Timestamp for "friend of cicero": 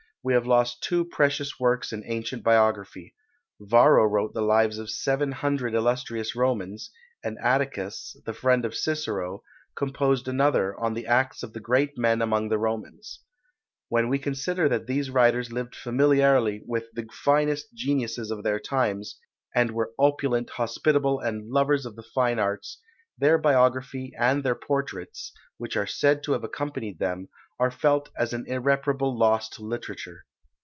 8.33-9.41